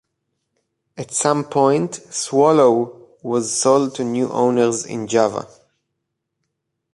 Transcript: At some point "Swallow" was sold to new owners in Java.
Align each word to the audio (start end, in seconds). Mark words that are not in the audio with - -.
At 0.97 1.11
some 1.11 1.43
point 1.43 1.93
"Swallow" 2.09 3.09
was 3.21 3.53
sold 3.53 3.93
to 3.97 4.03
new 4.03 4.31
owners 4.31 4.83
in 4.83 5.05
Java. 5.07 5.47